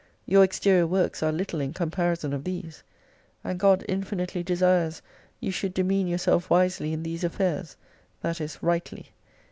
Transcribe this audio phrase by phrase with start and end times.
[0.25, 2.81] Your exterior works are little in comparison of these.
[3.43, 5.03] And God infinitely desires
[5.39, 7.77] you should demean yourself wisely in these affairs,
[8.21, 9.09] that is, rightly.